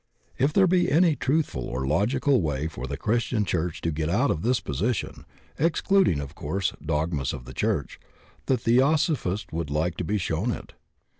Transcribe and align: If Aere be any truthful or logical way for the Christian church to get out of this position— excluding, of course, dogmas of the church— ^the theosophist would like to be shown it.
If 0.39 0.57
Aere 0.57 0.65
be 0.65 0.91
any 0.91 1.15
truthful 1.15 1.63
or 1.63 1.85
logical 1.85 2.41
way 2.41 2.67
for 2.67 2.87
the 2.87 2.97
Christian 2.97 3.45
church 3.45 3.81
to 3.81 3.91
get 3.91 4.09
out 4.09 4.31
of 4.31 4.41
this 4.41 4.59
position— 4.59 5.25
excluding, 5.59 6.19
of 6.19 6.33
course, 6.33 6.73
dogmas 6.83 7.33
of 7.33 7.45
the 7.45 7.53
church— 7.53 7.99
^the 8.47 8.59
theosophist 8.59 9.53
would 9.53 9.69
like 9.69 9.97
to 9.97 10.03
be 10.03 10.17
shown 10.17 10.49
it. 10.53 10.73